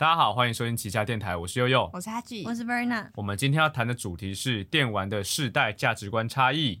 [0.00, 3.10] 大家好，欢迎收听旗下电台，我是悠悠，我是阿吉，我是 Verna。
[3.16, 6.80] 我们今天要谈的主题是电玩的世代价值观差异。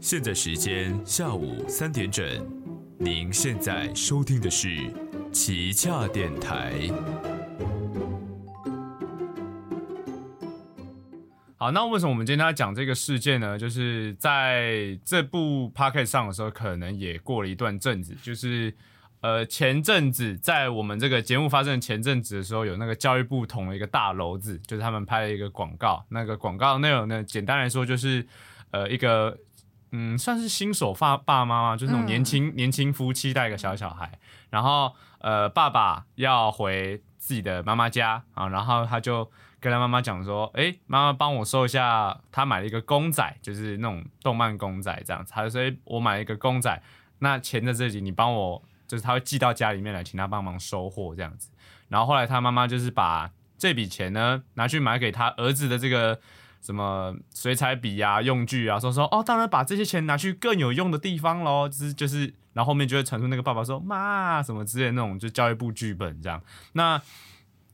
[0.00, 2.26] 现在时间下午三点整，
[2.98, 4.92] 您现在收听的是
[5.32, 6.72] 旗下电台。
[11.56, 13.56] 好，那为什么我们今天要讲这个事件呢？
[13.56, 18.16] 就是在这部 p o c k e t 上的时候，可能也过了一段阵子。
[18.20, 18.74] 就是
[19.22, 26.04] 呃，前阵子在我们这个节目发生的前阵子的时候，有那个教育部捅了一个大篓子，就是他们拍了一个广告。
[26.10, 28.26] 那个广告内容呢，简单来说就是
[28.72, 29.38] 呃，一个
[29.92, 34.18] 嗯，算是新手爸爸妈妈，就是那种年轻年轻夫妻带一个小小孩，
[34.50, 39.30] 然后呃，爸爸要回自己的妈妈家啊，然后他就。
[39.62, 45.32] 跟他妈妈讲说，哎，妈妈帮我收一下，他买了一个公仔，就是那种动漫公仔这样子。
[45.32, 46.82] 他就说，哎，我买了一个公仔，
[47.20, 48.60] 那钱在这里，你帮我，
[48.92, 51.48] 就是他会寄到家里面来，请他帮忙收货这样子。
[51.88, 56.20] 然后后来他妈妈就是把这笔钱呢拿去买给他儿子的这个
[56.60, 61.66] 什么水彩笔啊、用具啊，说说哦，当然把这些钱拿去更有用的地方喽。
[61.66, 66.42] 就是就是，然后后面就会传出那个爸爸说妈什么之类那种，就教育部剧本这样。
[66.74, 67.00] 那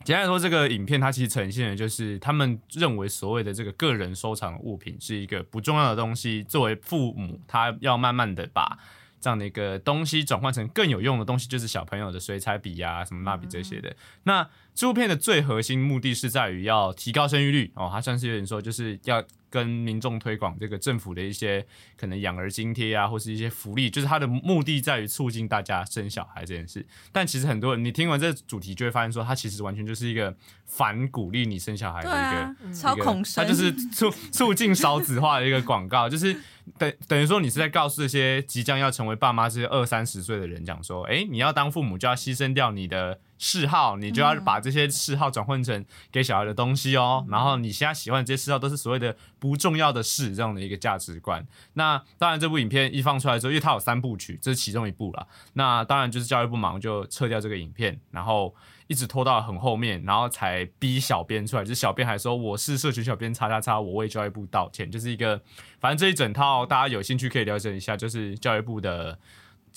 [0.04, 6.44] 简单来说，这个影片它其实呈现的就是他们认为所谓的这个个人收藏物品是一个不重要的东西。
[6.44, 8.78] 作为父母，他要慢慢的把
[9.20, 13.94] 这样的一个东西转换成更有用的东西，就是小朋友的水彩笔呀、什么蜡笔这些的。
[14.24, 19.24] 那这部片的最核心目的是在于要提高生育率哦，它算是有点说就是要。
[19.50, 26.86] 跟民众推广这个政府的一些可能养儿津贴啊，或是一些福利，就是它的目的在于促进大家生小孩这件事。
[27.12, 36.36] 但其实很多人，你听完这主题就会发现，说它其实完全就是一个反鼓励你生小孩的一个超恐生，它就是促促进少子化的一个广告，就是
[36.76, 43.18] 等等于说你是在告诉这些即将要成为爸妈这些二三十岁的人讲说，哎，你要当父母就要牺牲掉你的。
[43.38, 47.24] 嗜好，你就要把这些嗜好转换成给小孩的东西哦。
[47.28, 51.46] 然后你现在喜欢这些嗜好，都是所谓的不重要的事，这样的一个价值观。
[51.74, 55.26] 那当然，这部影片一放出来之后，因为它有三部曲，这是其中一部了。
[55.52, 58.52] 那当然就是教育部忙就撤掉这个影片，然后
[58.88, 61.62] 一直拖到很后面，然后才逼小编出来。
[61.62, 64.90] 就是小编还说我是社群小编叉叉叉，我为教育部道歉。
[64.90, 65.40] 就是一个，
[65.78, 69.18] 反正这一整套大家有兴趣可以了解一下，就是教育部的。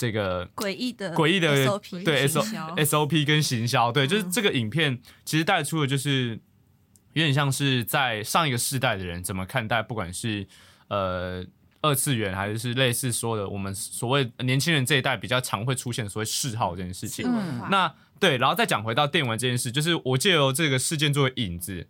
[0.02, 1.54] 这个诡异的诡异的
[2.04, 2.44] 对 S O
[2.76, 6.40] S O P 跟行销，对，就是这个影片其实带出的，就是
[7.14, 10.48] 有点像是在上一个世代的人怎么看待，不管是
[10.88, 11.46] 呃
[11.84, 17.24] 二次元还是是类似说的，我们所谓年轻人这一代比较常会出现所谓嗜好这件事情。
[17.70, 21.86] 那对，然后再讲回到电玩这件事，就是我借由这个事件作为引子。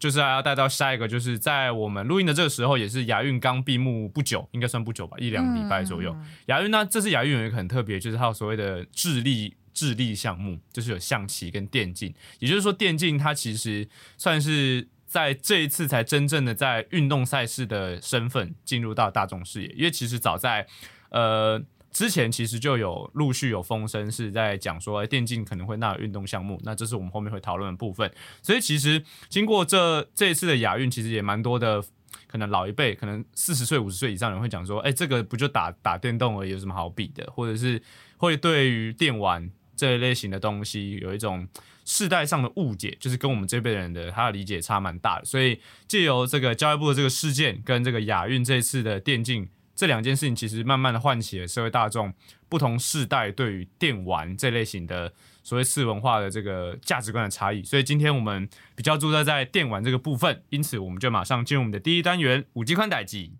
[0.00, 6.16] 就是要带到下一个，就是在我们录音的这个时候，也是亚运刚闭幕不久，应该算不久吧，一两礼拜左右。
[6.46, 12.12] 亚运呢，这次亚运有一个很特别，就是它有所谓的智力智力项目，就是有象棋跟电竞。
[12.38, 20.66] 也就是说，电竞它其实算是在这一次才真正的在运动赛事的身份进入到大众视野，因为其实早在
[21.10, 21.62] 呃。
[21.92, 28.10] 之前其实就有陆续有风声是在讲说，电竞可能会纳入运动项目，那这是我们后面会讨论的部分。
[28.42, 31.82] 所以其实经过这这一次的亚运，其实也蛮多的，
[32.28, 37.28] 可能老一辈，可能四十岁、五十岁以上人会讲说，哎，这个不就打打电动而已，有什么好比的？
[37.34, 37.82] 或者是
[38.18, 41.48] 会对于电玩这一类型的东西有一种
[41.84, 45.24] 世代上的误解，就是跟我们这辈人的他的理解差蛮大的。
[45.24, 49.48] 所以借由这个教育部的这个事件，跟这个亚运这次的电竞。
[49.80, 52.12] 这两件事情其实慢慢的唤起了社会大众
[52.50, 55.10] 不同世代对于电玩这类型的
[55.42, 58.46] 所谓次文化的这个价值观的差异，所以今天我们
[58.76, 63.32] 比较注重在电玩这个部分，因此我们就马上进入我们的第一单元五 G 宽带机。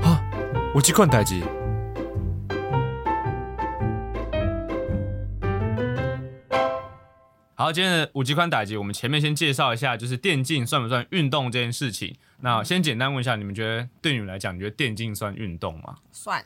[0.00, 0.16] 啊，
[0.74, 1.44] 五 G 宽带机。
[7.62, 12.12] 好，今天的五级宽打击，我们前面先介绍一下，就是电竞算不算运动这件事情。
[12.40, 15.94] 那先简单问一下，你们觉得对你们来讲，你觉得电竞算运动吗？
[16.10, 16.44] 算，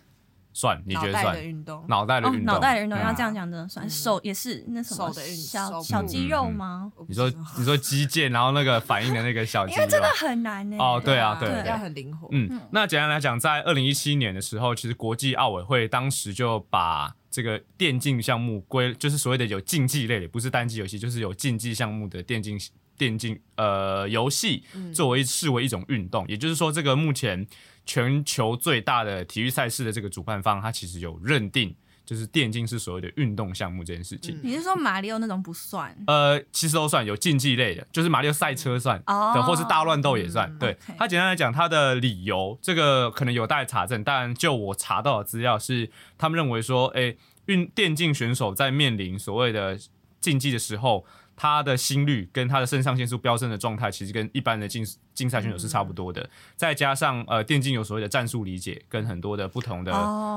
[0.57, 1.47] 算，你觉得算？
[1.47, 3.89] 运动，脑袋的运动，脑袋的运动要这样讲的算。
[3.91, 6.91] 手也是那什么小小肌肉吗？
[7.07, 10.79] 你说你说肌腱，然后那个反应的那个小肌肉，因为真的很难呢。
[10.79, 12.27] 哦，对啊，对，要很灵活。
[12.33, 22.59] 嗯，那简单来讲，在二零一七年的时候，其实国际奥委会当时就把这个电竞项目归，就是所谓的有竞技类的，不是单机游戏，就是有竞技项目的电竞
[22.97, 24.65] 电竞呃游戏，
[24.95, 26.25] 作为视为一种运动。
[26.29, 27.47] 也就是说，这个目前
[27.87, 31.75] 全球最大的体育赛事的这个主办方，他其实有认定。
[32.05, 35.93] 就是电竞是所谓的运动项目这件事情，你是说马里奥那种不算？
[36.07, 40.57] 呃，其实都算，有竞技类的，就是马里奥赛车算，对，或是大乱斗也算。
[40.57, 47.17] 对，他简单来讲，他的理由这个可能有待查证，但就我查到的资料是，他们认为说，哎，
[47.47, 49.77] 运电竞选手在面临所谓的
[50.21, 51.05] 竞技的时候。
[51.37, 56.29] 他的心率跟他的肾上腺素飙升的状态，其实跟一般的竞竞赛选手是差不多的。
[56.57, 59.93] 再加上呃，电竞有所谓的战术理解，跟很多的不同的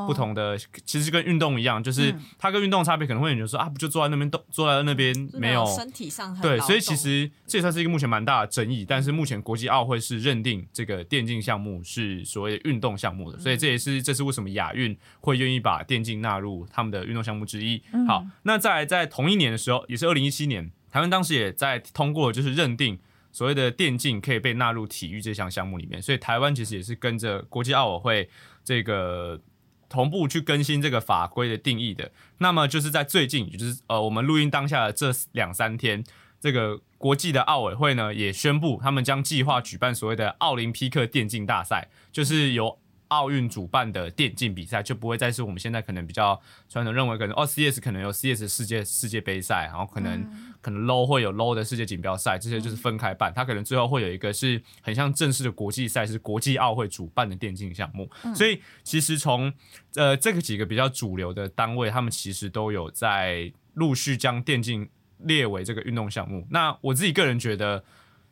[0.06, 8.86] 不同的，其实跟运动一样，就是它跟运动差别可能会有人说啊，不就坐在那边动，坐在那边没有身体上对，所以其实这也算是一个目前蛮大的争议。
[8.86, 17.82] 但是目前国际奥会是认定这个电竞项目是所谓的运动项目的，所以这也是这是为什么亚运会愿意把电竞纳入他们的运动项目之一。
[18.08, 20.72] 好，那在在同一年的时候，也是二零一七年。
[20.92, 23.00] 台湾当时也在通过，就是认定
[23.32, 28.30] 所谓的电竞可以被纳入体育这项项目里面，所以台湾其实也是跟着国际奥委会
[28.64, 29.40] 这个
[29.88, 32.12] 同步去更新这个法规的定义的。
[32.40, 36.04] 那么就是在最近，也就是呃我们录音当下的这两三天，
[36.40, 42.80] 这个国际的奥委会呢也宣布，他们将计划举办所谓的奥林匹克电竞大赛，就是由。
[43.10, 50.24] 奥运主办的电竞比赛就不会再是我们现在可能比较传统认为，可能哦，CS 可能有 CS 世界世界杯赛，然后可能
[50.62, 53.34] 可能 low 会有 low 的世界锦标赛，这些就是分开办。
[53.36, 58.10] 它可能最后会有一个是很像正式的国际赛，是国际奥会主办的电竞项目。
[58.36, 59.52] 所以其实从
[59.96, 66.48] 呃这个几个比较主流的单位，他们其实都有在陆续将电竞列为这个运动项目。
[66.52, 67.84] 那我自己个人觉得。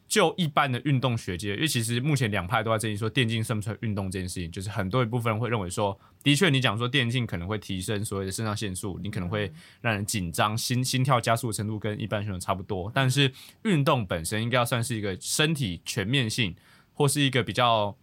[0.07, 9.51] 就一般的运动学界，因为其实目前两派都在争议说电竞算不算运动这件事情，就是很多一部分人会认为说，的确你讲说电竞可能会提升所谓的肾上腺素，你可能会
[9.81, 13.29] 让人紧张，心心跳加速的程度跟一般选手差不多，但是
[13.63, 16.55] 运动本身应该要算是一个身体全面性，
[16.93, 17.93] 或是一个比较，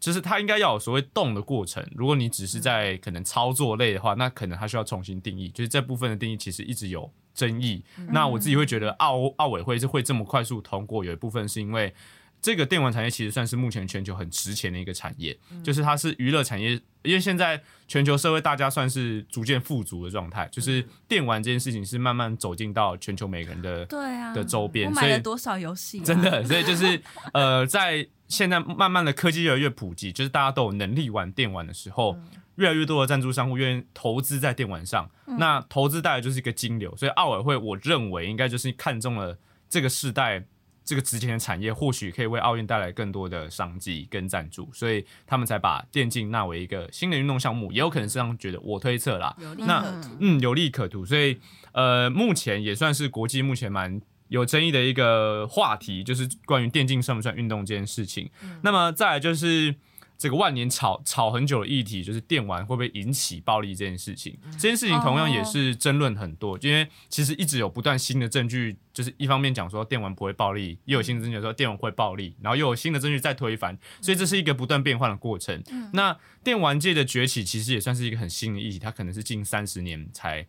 [0.00, 1.88] 就是它应该要有所谓动的过程。
[1.94, 7.08] 如果你只是在可能操作类的话，那可能它需要重新定义，就是这部分的定义其实一直有。
[7.34, 11.92] 争议，那我自己会觉得奥奥委会是会这么快速通过，有一部分是因为
[12.40, 26.00] 这个电玩产业其实算是目前全球很值钱的一个产业，就是它是娱乐产业，因为现在全球社会大家算是逐渐富足的状态，就是电玩这件事情是慢慢走进到全球每个人的对啊的周边，买了多少游戏？
[26.00, 27.00] 真的，所以就是
[27.32, 32.16] 呃，在现在慢慢的科技越来越普及，就是大家都有能力玩电玩的时候。
[32.56, 39.36] 越来越多的赞助商户愿意投资在电玩上，那投资带来就是一个金流，所以奥委会我认为应该就是看中了
[39.68, 40.44] 这个世代
[40.84, 49.34] 这个值钱的产业，或许可以为奥运带来更多的商机跟赞助，所以他们才把电竞纳为一个新的运动项目，也有可能是这样觉得，我推测啦。
[49.58, 49.84] 那
[50.20, 51.40] 嗯，有利可图，所以
[51.72, 58.30] 呃，目前也算是国际目前蛮有争议的一个话题，就是关于电竞算不算运动这件事情。
[58.62, 59.74] 那么再来就是。
[60.16, 64.38] 这个万年吵吵很久的议题，就是电玩会不会引起暴力这件事情。
[64.52, 75.62] 这件事情同样也是争论很多，因为其实一直有不断新的证据，就是一方面讲说电玩不会暴力，又有新的证据说电玩会暴力，然后又有新的证据再推翻，所以这是一个不断变换的过程。
[75.92, 80.46] 那电玩界的崛起其实也算是一个很新的议题，它可能是近三十年才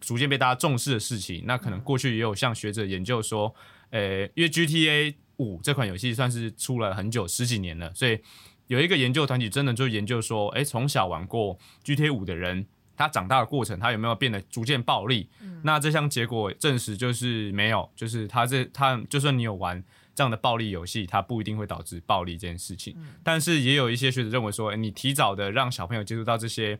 [0.00, 1.44] 逐渐被大家重视的事情。
[1.46, 3.54] 那可能过去也有像学者研究说，
[3.90, 8.18] 呃，因为 GTA 五这款游戏算是出了很久十几年了，所以。
[8.72, 12.64] 有一个研究团体真的就研究说，哎，从小玩过 GTA 五的人，
[12.96, 15.28] 他长大的过程，他有没有变得逐渐暴力？
[15.62, 19.84] 那这项结果证实就是没有，就是他这他就算你有玩
[20.14, 22.96] 这样的暴力游戏，它不一定会导致暴力这件事情。
[23.22, 26.78] 但是也有一些学者认为说，你提早的让小朋友接触到这些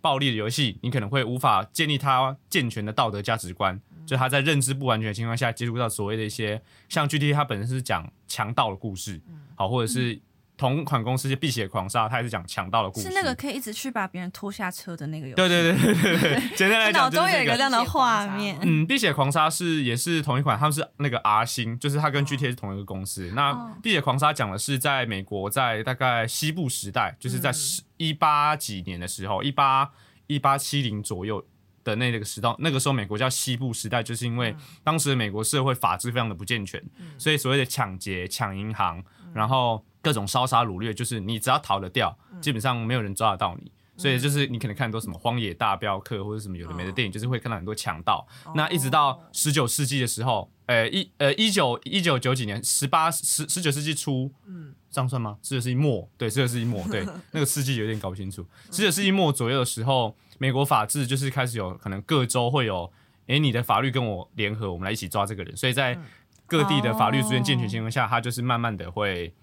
[0.00, 9.20] 暴力的游戏，你可能会无法建立他健全的道德价值观，就他在认知不完全的情况下接触到所谓的一些像 GTA，它本身是讲强盗的故事，
[9.54, 10.18] 好或者是。
[10.56, 15.36] 同款公司《碧血狂杀》，它也是讲强盗的故事，是那个可以一直去把别人拖下车的那个游戏。
[15.36, 18.58] 对对对对对，简单 来讲，脑中有一个这样的画面。
[18.62, 23.30] 嗯，《碧血狂杀》是也是同一款，他们是那个 R 星，就是它跟 GTA 是同一个公司。
[23.34, 29.90] 那《碧血狂杀》讲的是在美国，在大概西部时代，就是在十一八几年的时候，一八
[30.26, 31.44] 一八七零左右
[31.84, 36.82] 的那个时代，那个时候美国叫西部时代，就是因为当时的美国社会法制非常的不健全，
[37.18, 39.84] 所以所谓的抢劫、抢银行，然后。
[40.06, 43.72] 各种烧杀掳掠，就是你只要逃得掉，基本上没有人抓得到你。
[43.96, 48.24] 所以就是你可能看很多什么《荒野大镖客》或者什么有的没的电影，就是会看到很多强盗。
[48.54, 55.38] 那一直到十九世纪的时候，呃一呃一九一九九几年，十八十十九世纪初，嗯，这样算吗？
[55.42, 58.46] 十九世纪末，对，十九世纪末，对， 那个世纪有点搞不清楚。
[58.70, 62.92] 十九世纪末左右的时候，美国法治就是开始有可能各州会有，
[63.28, 65.56] 哎，你的法律跟我联合，我们来一起抓这个人。
[65.56, 65.98] 所以在
[66.46, 69.34] 各地的法律逐渐健全情况下，它就是慢慢的会。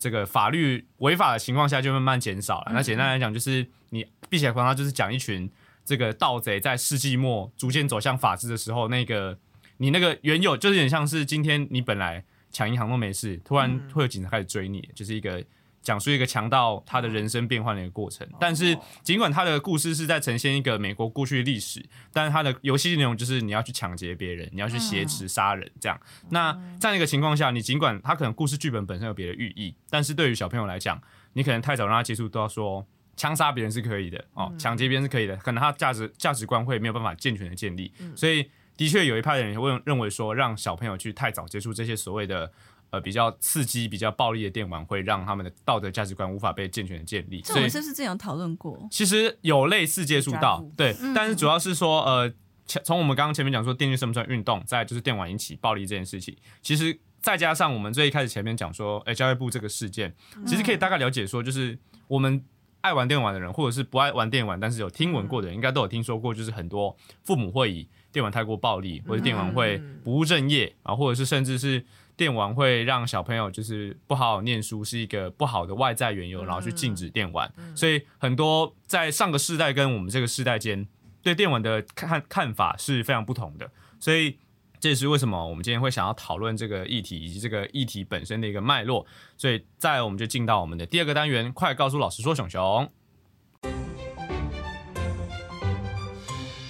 [0.00, 2.72] 这个法律违法的情况下就慢慢减少了。
[2.72, 5.48] 那简单来讲，就是你碧血狂，它就是讲一群
[5.84, 9.38] 这个盗贼在世纪末逐渐走向法治的时候，那个
[9.76, 15.44] 你那个原有就是有点像是今天你本来抢银行都没事，突然会有警察开始追你，就是一个
[15.82, 18.26] 讲述一个强盗他的人生变换的一个过程。
[18.38, 25.98] 但是尽管他的故事是在呈现一个美国过去的历史，但是他的游戏内容就是你要去抢劫别人，你要去挟持杀人这样。
[26.28, 31.00] 那这样一个情况下，你尽管他可能故事剧本本身有别的寓意，但是对于小朋友来讲，
[31.32, 37.92] 你可能太早让他接触到说枪杀别人是可以的哦，抢劫别人是可以的，可能他价值价值观会没有办法健全的建立。
[38.14, 42.52] 所以的确有一派的人会认为说，让小朋友去太早接触这些所谓的。
[42.90, 47.40] 呃，比较刺激、比较暴力的电玩会让他们的道德价值观无法被健全的建立。
[47.40, 48.76] 这我们是不是之前有讨论过？
[48.90, 52.32] 其实有类似接触到，对，但是主要是说，呃，
[52.66, 60.12] 从我们刚刚前面讲说电竞算不算运动，再就是电玩引起暴力这件事情，其实再加上我们最一开始前面讲说，哎，教育部这个事件，
[60.44, 61.78] 其实可以大概了解说，就是
[62.08, 62.44] 我们
[62.80, 71.84] 爱玩电玩的人，或者是不爱玩电玩，但是有听闻过的人，应该都有听说过，就是很多父母会以电玩太过暴力，或者电玩会不务正业啊，或者是甚至是。
[72.20, 77.50] 电玩会让小朋友就是不好好念书，是一个不好的外在缘由，然后去禁止电玩。
[77.74, 80.86] 所以很多在上个世代跟我们这个世代间
[81.22, 83.70] 对电玩的看看法是非常不同的。
[83.98, 84.38] 所以
[84.78, 89.06] 这也是为什么我们今天会想要讨论这个议题以及这个议题本身的一个脉络。
[89.38, 92.92] 所以再我们就进到我们的第二个单元，快告诉老师说，熊熊，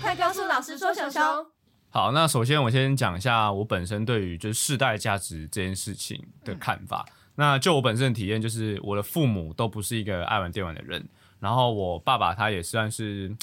[0.00, 1.20] 快告诉老师说，熊熊。
[1.92, 7.04] 好，那首先我先讲一下我本身对于就是世代价值这件事情的看法。
[7.34, 11.04] 那就我本身的体验，就是我的父母都不是一个爱玩电玩的人，
[11.40, 13.34] 然后我爸爸他也算是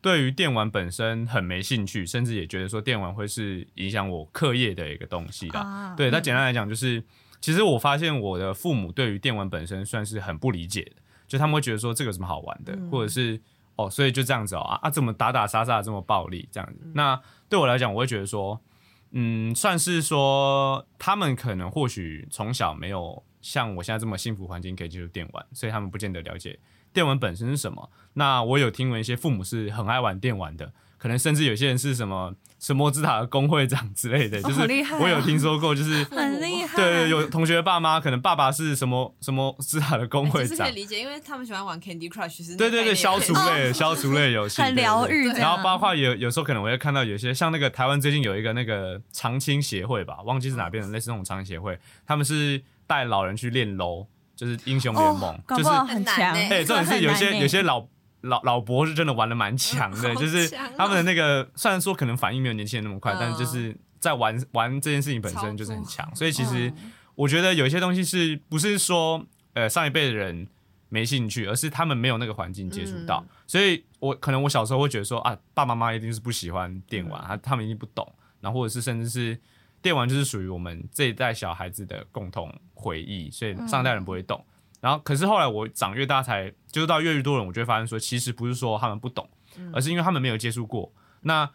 [0.00, 5.94] 对于电玩本身很没兴趣，甚至也觉得说电玩会是影响我课业的一个东西的。
[5.96, 7.04] 对，那简单来讲就是，
[7.40, 10.92] 其实我发现我的父母对于电玩本身算是很不理解的，
[11.28, 13.38] 就他们会觉得说这个有什么好玩的，或者是
[13.76, 16.80] 哦，所以就这样子哦啊，怎么打打杀杀这么暴力这样子？
[16.94, 18.60] 那对我来讲，我会觉得说，
[19.10, 26.58] 嗯，算是说他们可能或许从小没有像我现在这么幸福环境可以接触电玩，所以他们不见得了解
[26.92, 27.90] 电玩本身是什么。
[28.14, 30.72] 那我有听闻一些父母是很爱玩电玩的。
[30.98, 34.60] 可能甚至有些人是什么什么之塔的工会长之类的，就是
[35.00, 36.76] 我有听说过，就是很厉害。
[36.76, 45.26] 对，有同学爸妈可能爸爸是什么什么之塔的工会长，可以理解，因为他们喜欢玩 Candy Crush，对对对，消 除类消除类游戏，很疗愈。
[45.30, 51.76] 然后包括有有时候可能我会看到有些像那个台湾最近有一个那个长青协会吧，忘记是哪边的，类似那种长青协会，
[52.06, 56.32] 他们是带老人去练 LO，就是英雄联盟，就是很强。
[56.32, 57.84] 哎，这种是有些有些老。
[58.22, 66.08] 老老伯是真的玩的蛮强的， 就是他们的那个虽然说可能反应没有年轻人那么快，但是就是在玩玩这件事情本身就是很强。
[66.14, 66.72] 所以其实
[67.14, 69.24] 我觉得有一些东西是不是说
[69.54, 70.46] 呃上一辈的人
[70.88, 73.24] 没兴趣，而是他们没有那个环境接触到。
[73.46, 78.10] 所以我可能我小时候会觉得说啊，爸爸妈妈一定是不喜欢电玩，他他们一定不懂，
[78.40, 79.38] 然后或者是甚至是
[79.80, 84.44] 电玩就是属于我们这一代小孩子的共同回忆，所以上一代人不会懂。
[84.82, 89.26] 然后，可是后来我长越大，才就是到越来越多人，我就会发现说，其实不是说他们不懂，
[89.72, 90.92] 而是因为他们没有接触过。
[91.20, 91.48] 那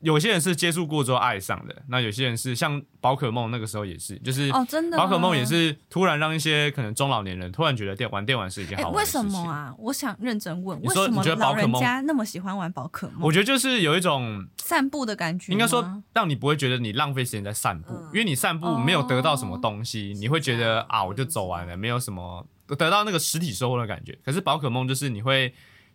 [0.00, 9.22] 有些人是接触过之后爱上的，那有些人是像宝可梦那个时候也是，就是哦，真的，宝可梦也是突然让一些可能中老年人突然觉得电玩电玩是一件好玩的事情。
[9.22, 9.72] 为什么啊？
[9.78, 13.18] 我想认真问，为什么老人家那么喜欢玩宝可梦？
[13.20, 24.18] 我觉得就是有一种散步的感觉，应该说让你不会觉得你浪费时间在散步，因为你散步没有得到什么东西，你会觉得啊，我就走完了，没有什么得到那个实体收获的感觉。
[24.24, 25.54] 可是宝可梦就是你会。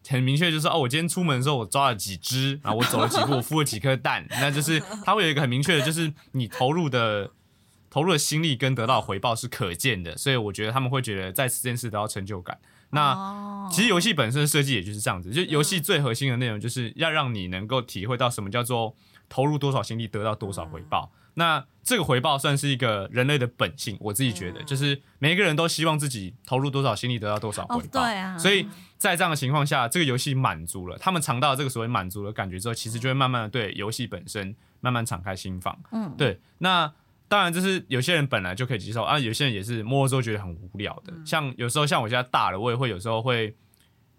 [0.10, 7.30] 很明确，就是哦，我今天出门的时候，我抓了几只，然后我走了几步，我孵了几颗蛋，那就是它会有一个很明确的，就是你投入的
[7.90, 12.58] 投入的心力跟得到回报是可见的，所以我觉得他们会觉得在这件事得到成就感。
[12.92, 18.96] 那其实游戏本身的设计也就是这样子，就游戏最核心的内容就是要让你能够体会到什么叫做
[19.28, 21.12] 投入多少心力得到多少回报。
[21.40, 28.02] 那这个回报算是一个人类的本性，我自己觉得，就是每一个人都希望自己投入多少心力得到多少回报。
[28.02, 28.68] 对啊，所以
[28.98, 35.80] 在这样的情况下，这个游戏满足了他们尝到这个所谓满足的感觉之后，其实就会慢慢的对游戏本身慢慢敞开心房。
[35.92, 36.40] 嗯，对。
[36.58, 36.92] 那
[37.28, 41.14] 当然，就是有些人本来就可以接受啊，有些人也是摸了之后觉得很无聊的。
[41.24, 43.56] 像有时候像我现在大了，我也会有时候会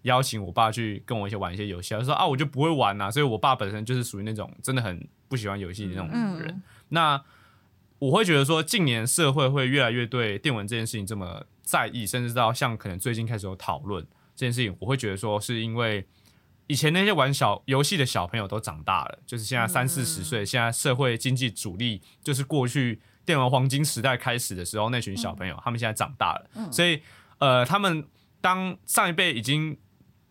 [0.03, 3.11] 邀请我爸去跟我一起玩一些游戏，他说啊，我就不会玩呐。
[3.11, 6.63] 所以我爸本身就是属于那种真的很不喜欢游戏的那种人。
[6.89, 7.23] 那
[7.99, 14.05] 我会觉得说，近年社会会越来越对电玩这件事情这么在意，甚至到像可能最近开始有讨论
[14.37, 14.77] 这件事情。
[14.79, 16.07] 我会觉得说，是因为
[16.69, 27.03] 以前那些玩小游戏的小朋友都长大了，就是现在三四十岁，现在社会经济主力就是过去电玩黄金时代开始的时候那群小朋友，他们现在长大了，所以
[27.39, 28.07] 呃，他们
[28.41, 29.77] 当上一辈已经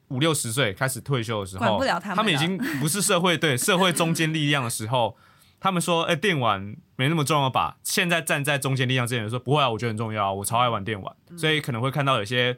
[0.10, 5.18] 五六十岁开始退休的时候，他们已经不是社会对社会中坚力量的时候。
[5.60, 7.78] 他们说，哎，电玩没那么重要吧？
[7.82, 12.56] 现在站在中坚力量这些人说，不会啊，我觉得很重要，我超爱玩电玩，所以可能会看到有些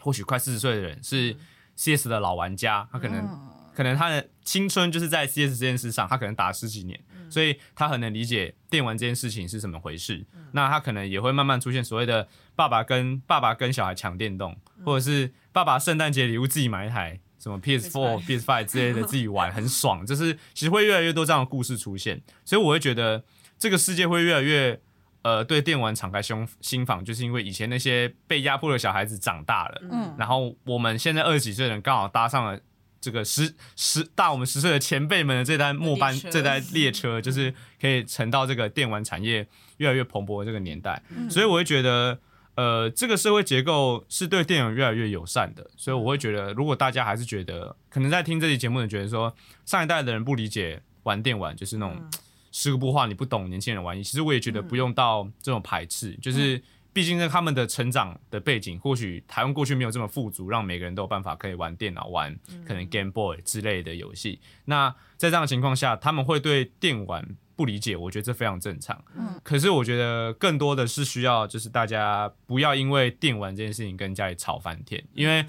[0.00, 1.36] 或许快四十岁的人是
[1.76, 3.28] CS 的老玩家，他可能
[3.74, 10.24] 可能他的青春就是在 CS 这件事上，他可能打十几年，所以他很能理解电玩这件事情是怎么回事。
[10.52, 12.26] 那他可能也会慢慢出现所谓的
[12.56, 17.18] 爸爸跟爸爸跟小孩抢电动，或者是爸爸圣诞节礼物自己买一台。
[17.40, 23.22] 什么 PS Four、PS Five 之类的自己玩很爽，就是其实会越来越多这样的故事出现，所以我会觉得
[23.56, 24.80] 这个世界会越来越
[25.22, 32.58] 呃对电玩敞开胸心房，就是因为以前那些被压迫的小孩子长大了，嗯，然后我们现在二十几岁的人刚好搭上了
[33.00, 39.46] 这个十十大我们十岁的前辈们的这单末班这代列车，就是可以乘到这个电玩产业
[39.76, 41.00] 越来越蓬勃的这个年代，
[41.30, 42.18] 所以我会觉得。
[42.58, 49.32] 呃，这个社会结构是对电影越来越友善的，所以我会觉得，如果大家还是觉得，可能在听这期节目的人觉得说，
[49.64, 52.10] 上一代的人不理解玩电玩，就是那种
[52.50, 56.60] 十个不画你不懂年轻人玩意，其实我也觉得不用到这种排斥，就是
[56.92, 62.36] 毕竟在他们的成长的背景，或许台湾过去没有这么富足，让每个人都有办法可以玩电脑、玩
[62.66, 64.40] 可能 Game Boy 之类的游戏。
[64.64, 67.36] 那在这样的情况下，他们会对电玩。
[67.58, 69.04] 不理解，我觉得这非常正常。
[69.16, 75.04] 嗯，可是我觉得更多的是需要，就是大家不要因为电玩这件事情跟家里吵翻天。
[75.12, 75.44] 因为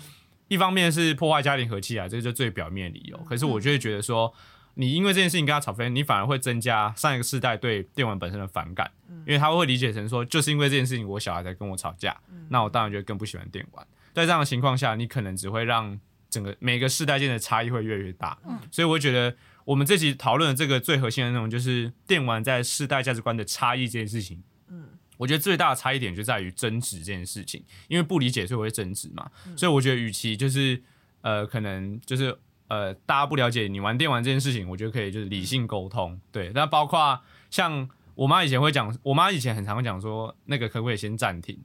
[0.47, 3.17] 一方面是破坏家庭和气啊，这个就最表面理由。
[3.29, 4.33] 可是我就会觉得说，
[4.73, 8.89] 你因为这件事情跟他吵翻，你反而会增加上一个世代对电玩本身的反感。
[9.27, 12.19] 因为他会理解成说，就是因为这件事情，我小孩才跟我吵架。
[12.49, 13.85] 那我当然就更不喜欢电玩。
[14.15, 18.35] 在这样的情况下，你可能只会让整个每个世代间的差异会越来越大。
[18.47, 19.35] 嗯，所以我觉得。
[19.69, 24.41] 我们这集讨论的这个最核心的内容，就是电玩在世代价值观的差异这件事情。
[24.67, 29.29] 嗯，我觉得最大的差异点就在于争执这件事情，因为不理解所以会争执嘛。
[29.55, 30.81] 所以我觉得，与其就是
[31.21, 32.35] 呃，可能就是
[32.67, 36.19] 呃，大家不了解你玩电玩这件事情，我觉得可以就是理性沟通。
[36.31, 37.21] 对，那包括
[37.51, 41.55] 像我妈以前会讲，我妈以前很常讲说，那个可不可以先暂停？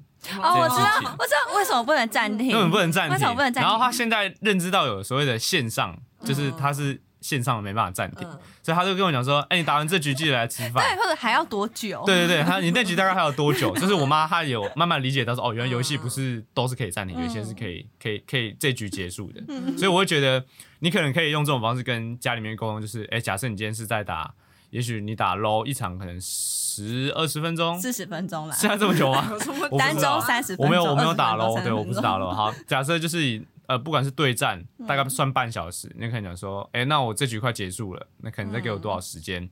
[0.42, 3.62] 哦，我知道，我知道为什么不能暂停，根本不能暂停，为什么不能暂停？
[3.62, 7.00] 然后她现在认知到有所谓的线上，就是她是。
[7.24, 8.28] 线上没办法暂停，
[8.62, 12.02] 所以他就跟我讲说：“哎，你打完这局记得来吃饭。”对，或者还要多久？
[12.04, 13.74] 对对对，他你那局大概还要多久？
[13.80, 19.42] 就是我妈她有慢慢理解到说：“哦，原来游戏不是都是可以暂停，有些是可以可以可以这局结束的。”
[19.78, 20.44] 所以我会觉得
[20.80, 24.30] 你可能可以用这种方式跟家里面沟通，就是哎，假设你今天是在打，
[24.68, 29.32] 也许你打 low 一场可能十二十分钟、四十分钟了，现在这么久吗？
[29.78, 32.30] 单周三十，我没有我没有打 low，对，我不是打 low。
[32.30, 33.42] 好，假设就是以。
[33.66, 39.48] 呃，不管是对战，大概算半小时，你可能讲说，哎，那我这局快结束了，那可能再给我多少时间？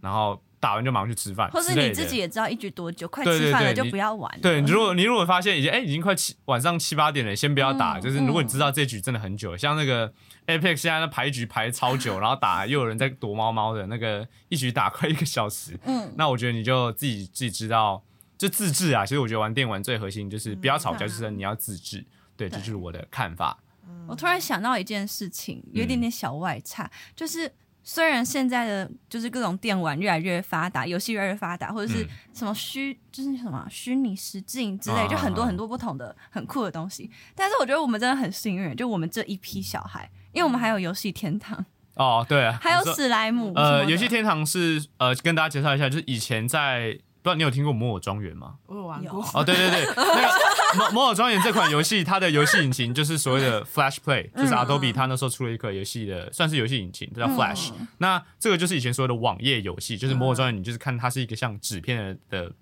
[0.00, 4.40] 然后打完就马上去吃饭，或是你自己也知道一局多久，快吃饭了就不要玩。
[4.40, 7.98] 对，如果你如果发现已经哎已经快七晚上七八点了，先不要打。
[7.98, 10.12] 就是如果你知道这局真的很久，像那个
[10.46, 18.04] Apex 现在那排局排超久， 然后打又有人在躲猫猫的那个一局打快一个小时，嗯， 那我觉得你就自己自己知道，
[18.38, 19.04] 就自制啊。
[19.04, 22.04] 其实我觉得玩电玩最核心就是不要吵架，就是你要自制。
[22.36, 23.58] 对，这就是我的看法。
[24.06, 27.50] 我突然想到一件事情，有一点点小外差，就是
[27.82, 37.10] 虽然现在的就是各种电玩越来越发达，游戏越来越发达，或者是什么虚就是什么虚拟实境之类，就很多很多不同的很酷的东西。
[37.34, 43.52] 但是我觉得我们真的很幸运，就我们这一批小孩，因为我们还有游戏天堂哦，对，还有史莱姆。
[43.56, 46.98] 呃，游戏天堂是呃，跟大家介绍一下，就是以前在。
[47.22, 48.54] 不知道你有听过《摩尔庄园》吗？
[48.66, 49.20] 我有玩过。
[49.34, 50.28] 哦，对对对， 那个
[50.74, 57.70] 《摩摩尔庄园》这款游戏，它的游戏引擎就是所谓的 Flash Play，就是 Adobe 它那时候出了一个游戏的，算是游戏引擎，叫 Flash。
[57.98, 62.52] 那这个就是以前所有的网页游戏，就是《摩尔庄园》，你就是看它是一个像纸片的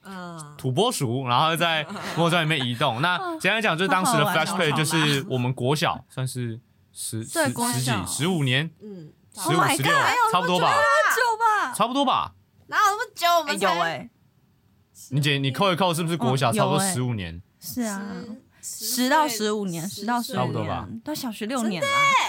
[0.59, 1.85] 土拨鼠，然后在
[2.17, 3.01] 摩尔庄园里面移动。
[3.03, 6.61] 那简单讲，就是当时的 Flash Play，就是我们国小算是
[6.93, 9.93] 十十十几十五年，嗯，十五十六，
[10.33, 10.73] 差不多吧，
[11.75, 12.35] 差不多吧，
[12.67, 13.27] 哪有那么久？
[13.41, 14.11] 我们有哎。
[15.11, 17.43] 你姐，你扣一扣，是不是国小差不多十五年？
[17.65, 18.01] 是啊，
[18.63, 20.87] 十到十五年，十到十五年，差不多吧。
[21.03, 21.89] 到小学六年了，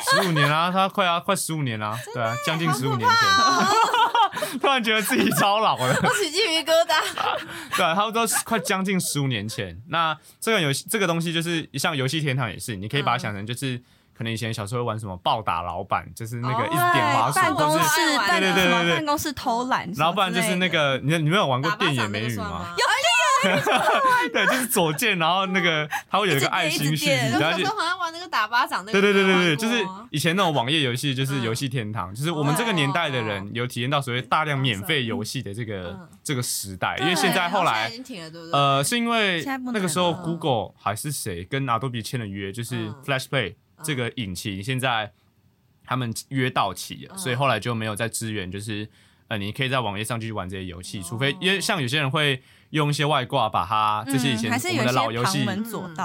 [0.09, 4.59] 十五年啊，他快啊，快十五年了，对啊，将近十五年前。
[4.59, 7.37] 突然觉得自己超老了，我起鸡皮疙瘩。
[7.75, 9.77] 对啊，差不多快将近十五年前。
[9.89, 13.81] 那这个游戏，这个东西就是像游戏天堂也是，你可以把它想成就是。
[14.17, 22.73] 可能以前小时候玩什么暴打老板，就是那个一直点滑鼠，办公室对对对对对，办公室偷懒，然后不然就是那个你你没有玩过电眼美女吗？
[24.31, 37.91] 对，就是左键，然后那个 它会有一个爱心序，然后就好像玩那个打巴掌那个，对对对对对，就是以前那种网页游戏，就是游戏天堂，就是我们这个年代的人有体验到所谓大量免费游戏的这个这个时代，因为现在后来
[38.51, 39.43] 呃是因为
[39.73, 43.55] 那个时候 Google 还是谁跟 Adobe 签了约，就是 Flash Play。
[43.83, 45.11] 这个引擎现在
[45.85, 48.87] 他们约到期了，所以后来就没有再支援，就是
[49.27, 50.81] 呃，你可以在网页上继续玩这些游哦。
[50.81, 52.41] 戏，除非因为像有些人会
[52.75, 55.45] 用一些外挂把它这些以前我们的老游戏。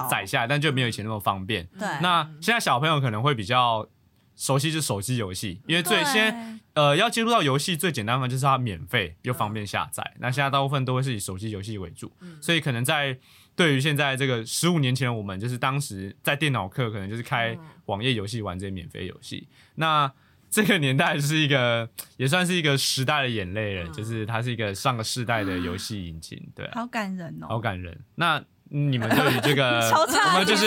[0.09, 1.67] 载下来，但就没有以前那么方便。
[1.79, 3.89] 对，那现在小朋友可能会比较
[4.37, 10.15] 熟悉就是手机游戏，因为最先呃要接触到游戏最简单的就是它免费又方便下载。
[10.21, 13.19] 那现在大部分都会是以手机游戏为主，所以可能在
[13.57, 19.49] 对于现在这个十五年前的我们，就是当时在电脑课可能就是开网页游戏玩这些免费游戏。
[19.75, 20.11] 那
[20.51, 27.47] 这个年代是一个也算是一个时代的眼泪了，就是它是一个上个世代的游戏引擎，对啊、好感人哦。
[27.49, 27.99] 好感人。
[28.17, 30.67] 那你们对于这个， 我们就是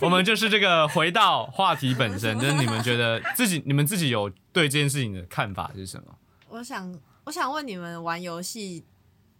[0.00, 6.14] 我们就是这个回到话题本身， 就是你们觉得自己你们自己有对这件事情的看法是什么？
[6.48, 8.84] 我想，我想问你们玩游戏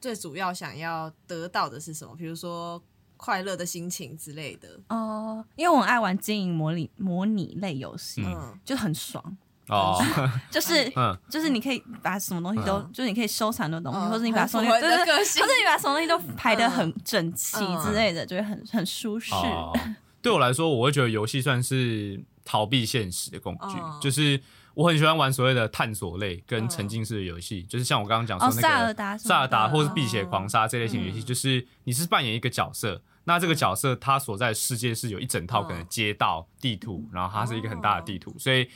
[0.00, 2.14] 最主要想要得到的是什么？
[2.16, 2.82] 比如说
[3.16, 4.68] 快乐的心情之类的。
[4.88, 9.36] 哦，因为我很爱玩经营模拟模拟类游戏，嗯，就很爽。
[9.68, 9.98] 哦，
[10.50, 12.90] 就是嗯，就是你可以把什么东西都，嗯。
[12.92, 15.42] 就是你可以收藏的东西，嗯或者你把什么很符合东西，对对，你的个性。
[15.42, 17.82] 或者你把什么东西都排的很整齐嗯。
[17.82, 19.32] 之类的，就会很很舒适。
[19.34, 19.72] 哦，
[20.20, 23.98] 对我来说，我会觉得游戏算是逃避现实的工具，嗯。
[24.00, 24.40] 就是
[24.74, 38.68] 我很喜欢玩所谓的探索类跟沉浸式的游戏，就是像我刚刚讲说哦，那萨尔个萨尔达或是嗯碧血狂杀这类型游戏，就是你是扮演一个角色，那这个角色他所在的世界是有一整套可能街道地图，然后它是一个很大的地图，所以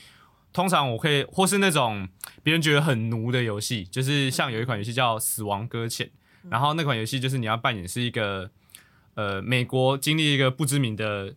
[0.59, 2.09] 通常我可以或是那种
[2.43, 6.07] 别人觉得很奴的游戏，就是像有一款游戏叫《死亡搁浅》，
[6.51, 8.51] 然后那款游戏就是你要扮演是一个
[9.15, 11.35] 呃美国经历一个不知名的。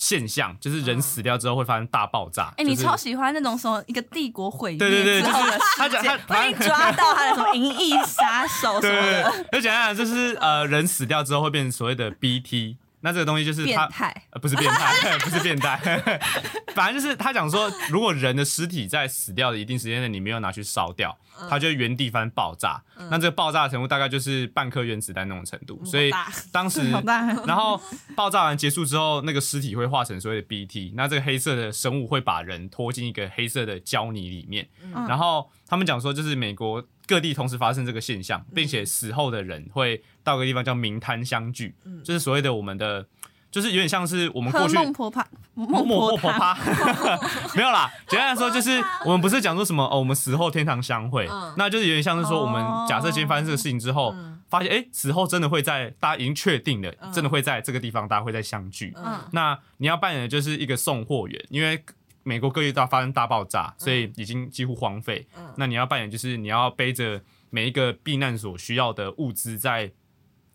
[0.00, 2.54] 现象就是人死掉之后会发生大爆炸。
[2.56, 14.22] 哎，你就是超喜欢那种什么一个帝国毁灭对对对，就是之后的他讲他被你 抓到他的什么银翼杀手什么的，对对，就简单讲就是呃，人死掉之后会变成所谓的 BT，那这个东西就是他变态。
[14.30, 15.76] 呃不是变态，不是变态，
[16.74, 21.16] 反正就是他讲说，如果人的尸体在死掉的一定时间内你没有拿去烧掉，
[21.48, 22.80] 它就原地发生爆炸。
[23.10, 26.30] 那这个爆炸的程度大概就是半颗原子弹那种程度，所以大。
[26.52, 26.88] 当时
[27.46, 27.80] 然后
[28.14, 34.92] 爆炸完结束之后，那个尸体会化成所谓的 BT，那这个黑色的生物会把人拖进一个黑色的胶泥里面，嗯。
[35.08, 43.06] 然后他们讲说，就是美国各地同时发生这个现象，并且死后的人会到个地方叫冥滩相聚，就是所谓的我们的，
[43.50, 46.58] 就是有点像是我们过去孟婆汤，孟孟婆孟婆汤，趴，
[47.56, 47.90] 没有啦。
[48.06, 51.54] 简单来说，就是我们不是讲说什么哦，我们死后天堂相会，嗯。
[51.56, 54.14] 那就是有点像是说，我们假设今天发生这个事情之后，
[54.50, 58.92] 发现哎，诶死后真的会在大家已经确定了，真的会在这个地方大家会再相聚。
[58.96, 59.18] 嗯。
[59.32, 61.82] 那你要扮演的就是一个送货员，因为
[62.22, 65.26] 美国各地都要发生大爆炸，所以已经几乎荒废。
[65.56, 69.90] 那你要扮演就是你要背着每一个避难所需要的物资在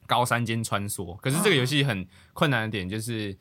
[0.05, 1.15] 高山间穿梭。
[1.17, 3.37] 可是这个游戏很困难的点就是，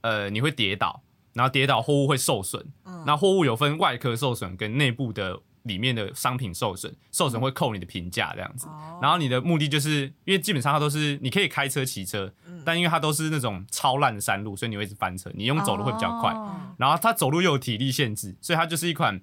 [0.00, 1.02] 呃，你会跌倒，
[1.34, 2.64] 然后跌倒货物会受损。
[3.04, 8.66] 那货物有分外壳受损跟内部的里面的商品受损，受损会扣你的评价这样子。
[9.02, 12.32] 然后你的目的就是因为基本上它都是你可以开车骑车，
[12.64, 16.32] 但因为它都是那种超烂的山路，所以你会一直翻车，你用走路会比较快。
[16.32, 16.74] 哦。
[16.78, 19.20] 然后它走路又有体力限制，所以它就是一款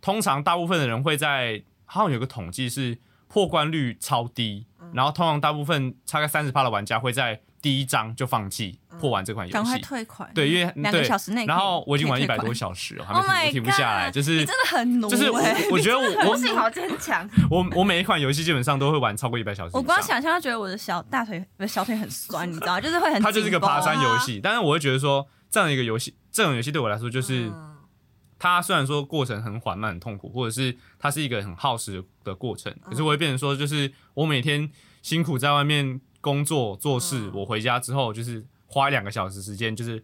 [0.00, 9.82] 通常大部分的人会在好像有个统计是破关率超低，然后通常大部分差个三十趴的玩家会在第一章就放弃破完这款游赶快戏。
[9.82, 10.30] 退款。
[10.34, 17.28] 对，因为两个小时内然后我已经玩一百多小时了，还 Oh 没停我停不下来，就是真的很努就是我觉得我我性好坚强。
[17.50, 19.76] 我我每一款游戏基本上都会玩超过一百小时。
[19.76, 23.22] 我光想象就觉得我的小大腿、不是小腿很酸， 你知道，就是会很。
[23.22, 27.46] 它就是一个爬山游啊戏，但是我会觉得说这样一个游戏，这种游戏对我来说就是。
[27.48, 27.66] 嗯
[28.42, 34.66] 它虽然说过程很缓慢、很痛苦，或者是它是一个很耗时的过程，可是我会变成说，就是我每天
[35.02, 40.02] 辛苦在外面工作做事，我回家之后就是花两个小时时间，就是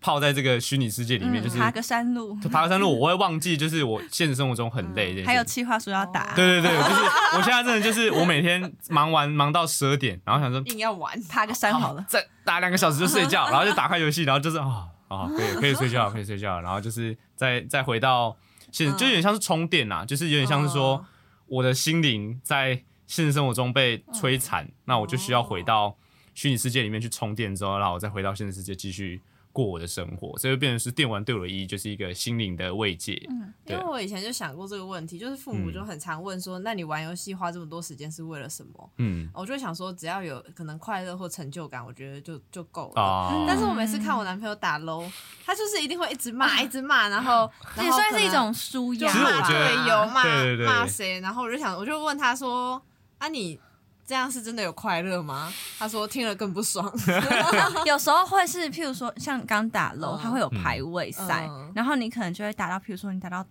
[0.00, 7.00] 泡在这个虚拟世界里面，就是嗯爬个山路，爬个山路，我会忘记就是我现实生活中很累 还有计划书要打，对对对，就是
[7.36, 12.04] 我现在真的就是我每天忙完忙到十二点，然后想说硬要玩，爬个山好了。
[12.08, 18.36] 再打两个小时就睡觉， 然后就打开游戏，然后就是啊啊，可以可以睡觉， 可以睡觉，然后就是再再回到
[18.72, 21.04] 现，就有点像是充电呐，就是有点像是说
[21.46, 25.96] 我的心灵在现实生活中被摧残，那我就需要回到
[26.34, 29.20] 虚拟世界里面去充电之后，然后我再回到现实世界继续
[29.52, 33.14] 过我的生活，所以就变成是电玩对我的意义就是一个心灵的慰藉。
[33.30, 38.90] 嗯因为我以前就想过这个问题，就是父母就很常问说，那你玩游戏花这么多时间是为了什么？
[38.98, 43.02] 嗯我就想说，只要有可能快乐或成就感，我觉得就就够了。
[43.02, 45.04] 啊，但是我每次看我男朋友打 low，
[45.44, 47.50] 他就是一定会一直骂，一直骂，然后
[47.82, 49.12] 也算是一种舒就压。
[49.12, 52.80] 其实我骂觉得队友，骂对对对骂谁，然后我就想，我就问他说
[53.18, 53.58] ：“啊，你
[54.06, 56.90] 这样是真的有快乐吗？”他说听了更不爽。
[57.86, 63.44] 有时候会是，譬如说像刚打楼，嗯它会有排位赛嗯，然后你可能就会打到，譬如说你打到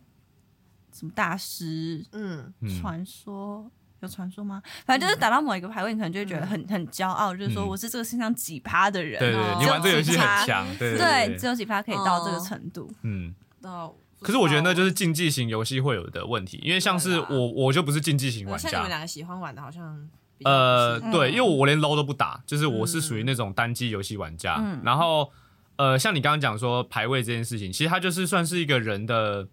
[0.93, 3.69] 什么大师嗯，嗯传说。
[4.01, 4.61] 有传说吗？
[4.85, 9.17] 反正就是打到某一个排位，你可能就会觉得很很骄傲，就是说嗯我是这个世界上几趴的人。
[9.19, 12.91] 对对，哦对你玩这游戏很强，对对，对只，有几趴可以到这个程度。
[13.03, 13.33] 嗯。
[13.61, 13.95] 到。
[14.21, 18.69] 可是我觉得那就是竞技型游戏会有的问题，因为像是我我就不是竞技型玩家。
[18.69, 20.09] 像你们，两个喜欢玩的，好像
[20.43, 24.55] 呃对，嗯因为我连 low 都不打，就是我是属于那种单机游戏玩家。
[24.59, 24.81] 嗯。
[24.83, 25.31] 然后，
[25.75, 29.47] 呃，像你刚刚讲说排位这件事情，其实它就是算是一个人的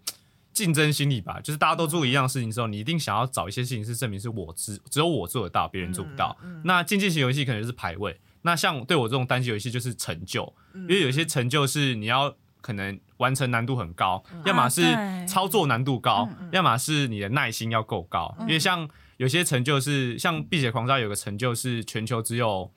[0.53, 6.35] 竞争心理吧，就是大家都做一样事情之后，你一定想要找一些事情是证明是我只只有我做得到，别人做不到。
[6.43, 6.61] 嗯。
[6.65, 14.81] 那竞技型游戏可能就是排位，那像对我这种单机游戏就是成就，嗯因为有些成就是你要可能完成难度很高，嗯要么是
[15.25, 18.35] 操作难度高，嗯要么是你的耐心要够高。
[18.41, 22.69] 因为像有些成就是像《碧血狂杀》有个成就是全球只有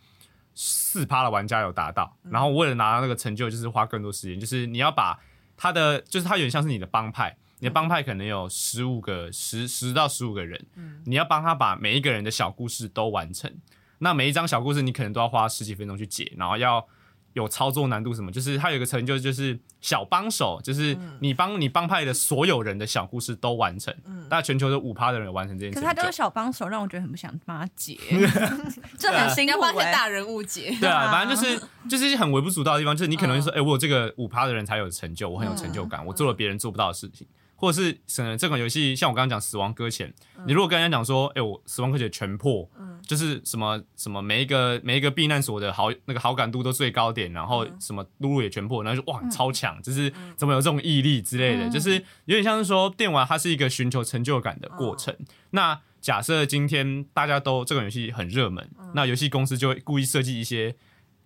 [0.55, 5.19] 四趴的玩家有达到，然后为了拿到那个成就，就是花更多时间，就是你要把
[5.57, 7.37] 他的就是他有点像是你的帮派。
[7.59, 10.63] 你的帮派可能有十五个、十十到十五个人，
[11.07, 13.51] 你要帮他把每一个人的小故事都完成。
[13.99, 16.87] 那每一张小故事你可能都要花十几分钟去解，然后要
[17.37, 23.95] 有操作难度什么，就是它有一个成就就是小帮手，就是你帮你帮派的所有人的小故事都完成。
[24.31, 25.83] 大概全球的五趴的人有完成这件事情。
[25.83, 27.99] 可是他都是小帮手，让我觉得很不想帮他解，
[28.99, 29.93] 这很辛苦你要帮一些哎。
[29.93, 30.75] 大人物解。
[30.81, 40.09] 对啊，反正就是就是一些很微不足道的地方，就是你可能会说，哎、我有这个五趴的人才有成就，我很有成就感，我做了别人做不到的事情，或者是可能这款游戏像我刚刚讲《死亡搁浅》，
[40.47, 42.69] 你如果跟人家讲说，哎、我《死亡搁浅》全破，
[43.07, 51.95] 就是什么什么每一个每一个避难所的好那个好感度都最高点，然后什么露露也全破，然后就哇超强，就是怎么有这种毅力之类的，就是
[52.27, 55.17] 有点像是说电玩它是一个寻求成就感的过程。
[55.51, 60.77] 那假设今天大家都这个游戏很热门，那游戏公司就会故意设计一些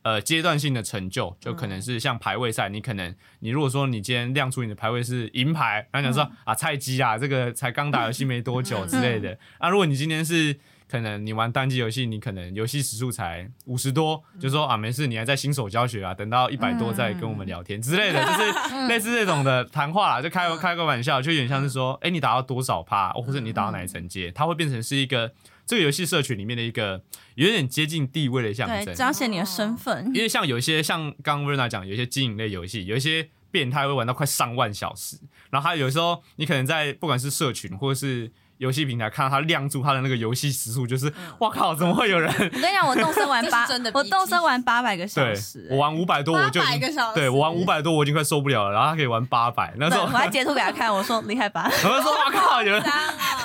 [0.03, 9.39] 呃阶段性的成就，就可能是像排位赛，你可能你如果说你今天亮出你的排位是银牌，然后讲说、啊菜鸡啊，这个才刚打游戏没多久之类的。
[9.59, 10.57] 啊，如果你今天是
[10.89, 17.81] 可能你玩单机游戏，你可能游戏时数才五十多，就说啊没事，你还在新手教学啊，等到一百多再跟我们聊天。
[17.81, 25.33] 之类的， 就是类似这种的谈话啦，就开开个玩笑，就有点像是说，哎、你打到多少趴，或者你打到哪一层阶，它会变成是一个
[25.71, 27.01] 这个游戏社群里面的一个
[27.37, 28.93] 有点接近地位的象对，征。
[28.93, 30.05] 彰显你的身份。
[30.13, 35.17] 因为像有一些像刚刚 Verna 讲，有一些经营类游戏，有一些变态会玩到快上万小时，
[35.51, 42.31] 然后还有时候你可能在不管是社群或者是游戏平台看到他亮出他的那个游戏时速，就是哇靠，怎么会有人？
[42.31, 51.71] 我跟你讲，我动身玩八真的，我动身玩八百个小对时，我玩五百多我就已800个小时对我玩五百多我已经快受不了了，然后他可以玩八百，那时，候我还截图给他看，我说厉害吧？
[51.83, 52.85] 然后就说哇靠，有人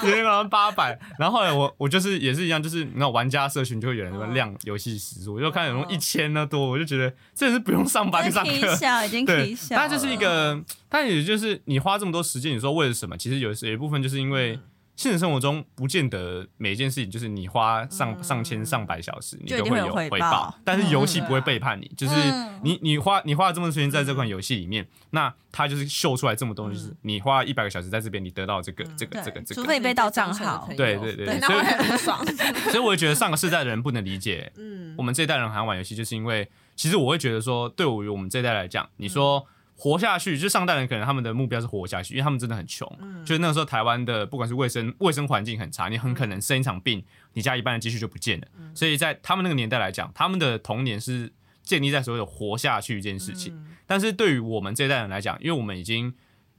[0.04, 9.88] 有人玩八百，然后后来我我就是也是一样，就是你知道玩家社群就会有人在亮游戏时速，我就看有人一千呢多，我就觉得真的是不用上班上课 K，笑，已经对了。
[9.88, 13.16] 就是一个，但也就是你花这么多时间，你说为了什么？
[13.16, 14.60] 其实有有一部分就是因为
[14.96, 29.62] 现实生活中不见得每一件事情就是你花上上千上百小时，你都会有回回报但是游戏嗯不会背叛你，就是嗯你你花你花了这么多时间在这款游戏里面，那它就是秀出来这么多，就是你花一百个小时在这边，你得到这个这个这个对，这个。
[29.62, 30.68] 除非你被盗账号。
[30.78, 32.26] 对对对所以很爽。
[32.72, 39.46] 所以我也觉得上个世代的人不能理解，嗯我们这一代人好像玩游戏，就是因为其实我会觉得说，对于我们这一代来讲，你说
[39.78, 42.90] 活下去，就上代人可能他们的目标是活下去，因为他们真的很穷，
[43.26, 48.48] 就是那个时候台湾的不管是卫生卫生环境很差，你很可能生一场病，你家一半的积蓄就不见了。
[48.74, 53.66] 所以在他们那个年代来讲，他们的童年是建立在所谓的活下去这件事情。
[53.86, 56.14] 但是对于我们这一代人来讲，因为我们已经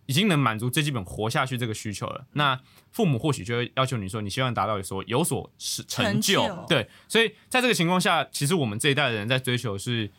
[0.05, 2.61] 已经能满足最基本活下去这个需求了，那
[2.93, 6.67] 父母或许就会要求你说，你希望达到有所有所是成就，成就。
[6.69, 10.11] 对，所以在这个情况下，其实我们这一代的人在追求是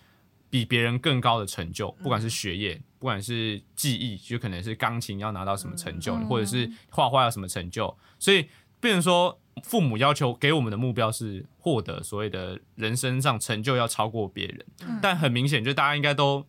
[0.50, 8.48] 比别人更高的成就，不管是学业，不管是技艺，就可能是钢琴要拿到什么成就，嗯或者是画画要什么成就，所以
[8.80, 9.40] 变成说。
[9.64, 14.64] 父母要求给我们的目标是获得所谓的人生上成就要超过别人，
[15.02, 16.46] 但很明显，就大家应该都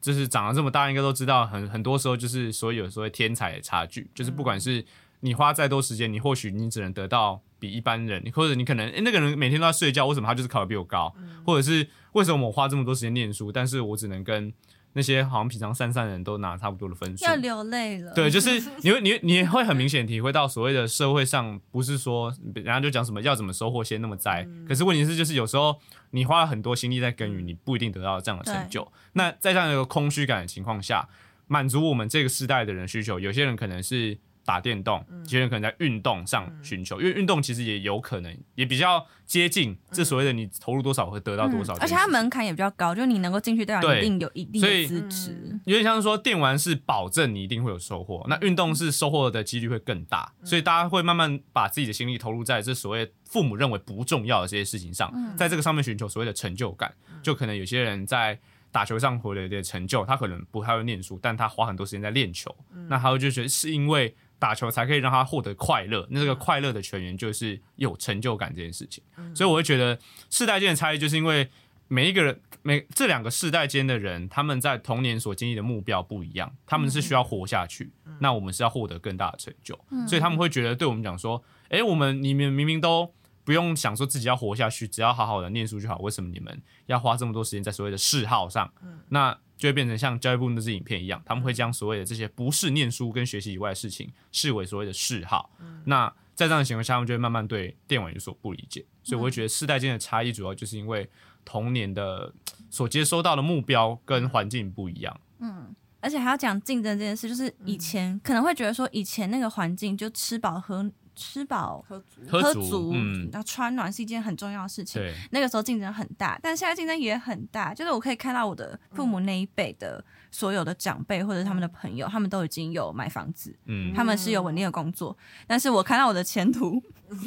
[0.00, 4.84] 就是长了这么大，应该都知道很很多时候就是所以有所谓天才的差距，就是不管是
[5.20, 11.14] 你花再多时间，你或许你只能得到比一般人，或者你可能、诶那个人每天都在睡觉，为什么他就是考得比我高？
[11.46, 14.52] 或者是为什么我花这么多时间念书，但是我只能跟
[14.94, 17.24] 那些好像平常散散的人都拿差不多的分数？
[17.24, 18.12] 要流泪了。
[18.14, 25.78] 对，就是 你会你你会很明显体会到所谓的社会上不是说人家就讲什么要怎么收获先那么栽，可是问题是就是有时候
[26.10, 28.90] 你花了很多心力在耕耘，你不一定得到这样的成就。
[29.12, 31.08] 那在这样一个空虚感的情况下，
[31.46, 45.60] 满足我们这个时代的人需求，有些人可能是打电动，有些人可能在运动上寻求，因为运动其实也有可能也比较接近这所谓的你投入多少会得到多少、嗯而且它门槛也比较高，就是你能够进去，代表你一定有一定的资质。
[45.64, 56.92] 有点像是说电玩是保证你一定会有收获，那运动是收获的几率会更大，所以大家会慢慢把自己的心力投入在这所谓父母认为不重要的这些事情上，在这个上面寻求所谓的成就感。
[57.22, 58.38] 就可能有些人在
[58.72, 62.54] 打球上获得一点成就，他可能不太会念书，但他花很多时间在练球，
[62.88, 69.04] 那他会就觉得是因为打球才可以让他获得快乐，那这个快乐的泉源就是有成就感这件事情。
[69.34, 69.96] 所以我会觉得
[70.30, 71.48] 世代间的差异，就是因为
[71.86, 83.12] 每一个人每这两个世代间的人，他们在童年所经历的目标不一样，他们是需要活下去，那我们是要获得更大的成就，所以他们会觉得对我们讲说，诶，我们你们明明都
[83.44, 88.72] 不用想说自己要活下去，只要好好的念书就好，为什么你们要花这么多时间在所谓的嗜好上？
[89.08, 95.50] 那就会变成像教育部那支影片一样，他们会将所谓的这些不是念书跟学习以外的事情视为所谓的嗜好。
[95.84, 98.82] 那在这样的情况下，他们就会慢慢对电玩有所不理解。
[99.02, 101.06] 所以我会觉得世代间的差异，主要就是因为
[101.44, 102.32] 童年的
[102.70, 105.20] 所接收到的目标跟环境不一样。
[105.40, 110.90] 嗯而且还要讲竞争这件事，就是以前可能会觉得说，以前那个环境就吃饱喝
[111.20, 115.02] 吃饱喝足喝足足，嗯然后穿暖是一件很重要的事情。
[115.02, 117.74] 对，那个时候竞争很大，但现在竞争也很大。
[117.74, 125.14] 就是我可以看到我的父母那一辈的所有的长辈或者他们的朋友，他们都已经有买房子，嗯，他们是有稳定的工作。
[125.46, 126.82] 但是我看到我的前途，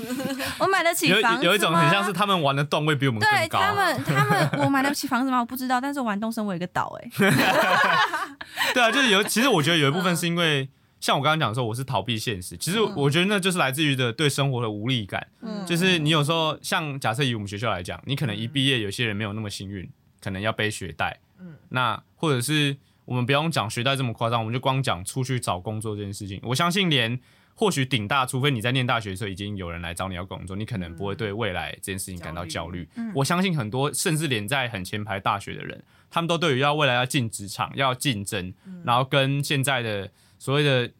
[0.60, 3.60] 我买得起房子有一种很像是他们玩的段位比我们高。
[3.60, 5.40] 他们，他们我买得起房子吗？
[5.40, 7.10] 我不知道，但是我玩动身我有一个岛、哎，
[8.74, 10.70] 对啊，就是有，其实我觉得有一部分是因为，
[11.04, 12.56] 像我刚刚讲说，我是逃避现实。
[12.56, 15.28] 其实我觉得那就是来自于的对生活的无力感。
[15.42, 19.86] 嗯就是你有时候，像假设以我们学校来讲，你可能一毕业，有些人没有那么幸运，
[20.22, 21.20] 可能要背学贷。
[21.42, 26.40] 嗯那或者是我们不用讲学贷这么夸张，我们就光讲出去找工作这件事情。
[26.42, 27.20] 我相信连
[27.54, 32.88] 或许顶大，除非你在念大学的时候已经有人来找你要工作，你可能不会对未来这件事情感到焦虑。
[32.96, 38.54] 嗯我相信很多甚至连在很前排大学的人，他们都对于要未来要进职场、要竞争，
[38.86, 40.10] 然后跟现在的
[40.44, 40.92] 所谓的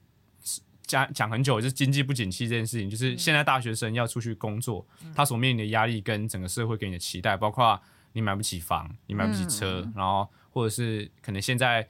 [0.86, 7.78] 讲讲很久，就是经济不景气这件事情，就是现在大学生要出去工作，他所面临的压力跟整个社会给你的期待，包括
[8.14, 11.82] 你买不起房，你买不起车，然后或者是可能现在。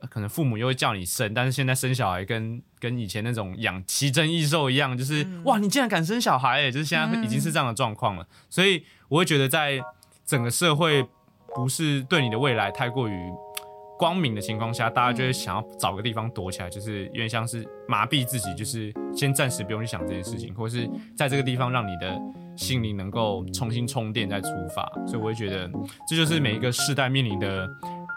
[0.00, 8.26] 呃可能父母又会叫你生，但是现在生小孩跟跟以前那种养奇珍异兽一样，就是、哇，你竟然敢生小孩哎，就是现在已经是这样的状况了。
[8.50, 9.80] 所以我会觉得，在
[10.26, 11.08] 整个社会
[11.54, 13.32] 不是对你的未来太过于
[13.98, 22.20] 光明的情况下，大家就会想要找个地方躲起来，就是有点像是麻痹自己，就是先暂时不用去想这件事情，或是在这个地方让你的
[22.56, 24.82] 心灵能够重新充电再出发。
[25.06, 25.70] 所以我会觉得，
[26.08, 27.68] 这就是每一个世代面临的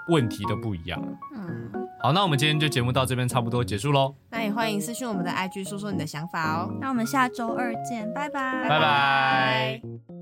[0.09, 0.99] 问题都不一样。
[1.35, 6.75] 嗯，好，那我们今天就节目到这边差不多结束喽，那也欢迎私讯我们的 IG 说说你的想法哦。
[6.81, 10.16] 那我们下周二见，拜拜，拜拜。